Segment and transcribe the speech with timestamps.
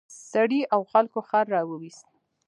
[0.31, 2.07] سړي او خلکو خر راوویست.